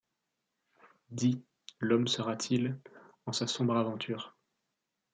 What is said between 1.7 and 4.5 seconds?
l’homme sera-t-il, en sa sombre aventure